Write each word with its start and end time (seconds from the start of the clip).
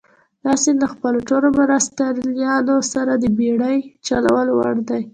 دا 0.43 0.53
سیند 0.61 0.79
له 0.83 0.87
خپلو 0.93 1.19
ټولو 1.29 1.47
مرستیالانو 1.57 2.75
سره 2.93 3.11
د 3.17 3.25
بېړۍ 3.37 3.77
چلولو 4.07 4.51
وړ 4.59 4.75
دي. 4.89 5.01